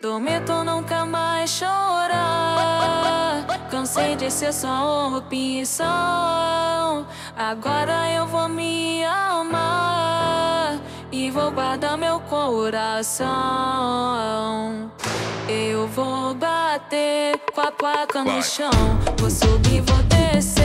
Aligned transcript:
Prometo 0.00 0.64
nunca 0.64 1.04
mais 1.04 1.50
chorar. 1.50 3.44
Cansei 3.70 4.16
de 4.16 4.30
ser 4.30 4.50
só 4.50 5.14
opção. 5.14 5.86
Agora 7.36 8.10
eu 8.16 8.26
vou 8.26 8.48
me 8.48 9.04
amar 9.04 10.80
e 11.12 11.30
vou 11.30 11.50
guardar 11.50 11.98
meu 11.98 12.18
coração. 12.20 13.28
Eu 15.46 15.86
vou 15.88 16.34
bater 16.34 17.38
com 17.54 17.60
a 17.60 17.70
placa 17.70 18.24
no 18.24 18.42
chão. 18.42 18.70
Vou 19.18 19.30
subir, 19.30 19.82
vou 19.82 20.02
descer, 20.04 20.59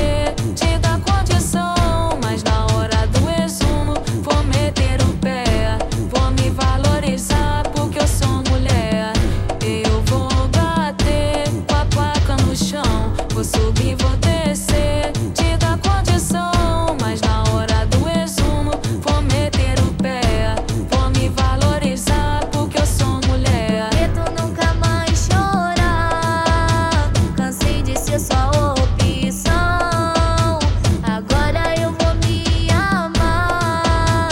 ser 28.20 28.34
só 28.34 28.50
opção. 28.72 30.60
Agora 31.04 31.76
eu 31.82 31.92
vou 31.92 32.16
me 32.26 32.70
amar 32.72 34.30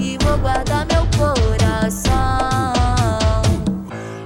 e 0.00 0.18
vou 0.22 0.38
guardar 0.38 0.86
meu 0.86 1.06
coração. 1.18 2.12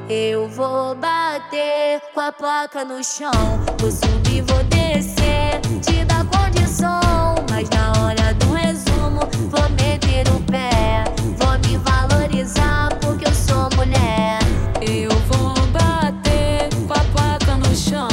Eu 0.09 0.49
vou 0.49 0.95
bater 0.95 2.01
com 2.15 2.21
a 2.21 2.33
placa 2.33 2.85
no 2.85 3.03
chão. 3.03 3.31
Vou 3.79 3.91
subir, 3.91 4.43
vou 4.43 4.63
descer, 4.65 5.61
te 5.83 6.05
dar 6.05 6.25
condição. 6.27 7.35
Mas 7.51 7.69
na 7.71 7.93
hora 8.01 8.35
do 8.35 8.53
resumo, 8.53 9.21
vou 9.51 9.69
meter 9.71 10.29
o 10.29 10.41
pé. 10.43 11.05
Vou 11.39 11.59
me 11.69 11.77
valorizar 11.79 12.91
porque 13.01 13.27
eu 13.27 13.35
sou 13.35 13.69
mulher. 13.77 14.39
Eu 14.81 15.11
vou 15.29 15.55
bater 15.69 16.69
com 16.87 16.93
a 16.93 17.05
placa 17.13 17.57
no 17.57 17.75
chão. 17.75 18.10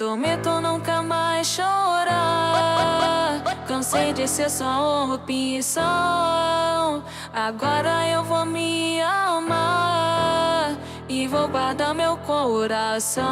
Prometo 0.00 0.60
nunca 0.62 1.02
mais 1.02 1.46
chorar. 1.46 3.42
Cansei 3.68 4.14
de 4.14 4.26
ser 4.26 4.48
só 4.48 5.12
opção. 5.12 5.84
Agora 7.34 8.08
eu 8.08 8.24
vou 8.24 8.46
me 8.46 9.02
amar 9.02 10.74
e 11.06 11.28
vou 11.28 11.46
guardar 11.48 11.94
meu 11.94 12.16
coração. 12.16 13.28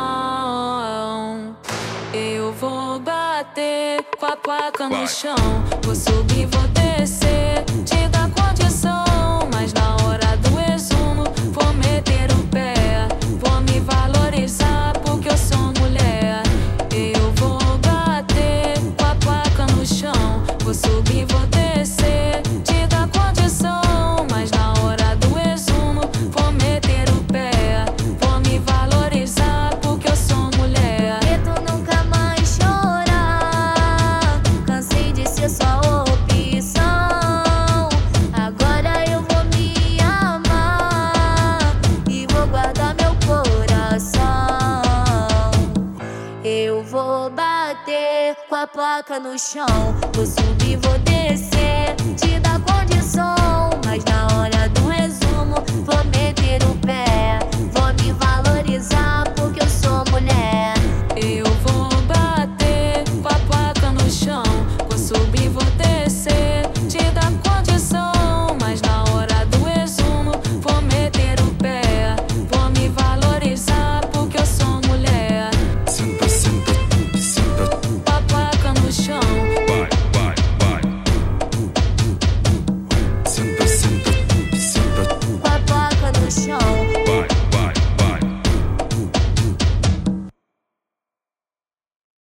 Eu 2.13 2.53
vou 2.53 3.01
bater 3.01 4.05
com 4.21 4.27
a 4.27 4.37
placa 4.37 4.91
no 4.91 5.09
chão. 5.09 5.35
Vou 5.83 5.95
subir, 5.95 6.45
vou 6.49 6.69
descer, 6.69 7.65
te 7.87 8.07
dar 8.09 8.28
Placa 48.67 49.21
no 49.21 49.39
chão. 49.39 49.67
Vou 50.15 50.27
subir, 50.27 50.77
vou. 50.79 50.98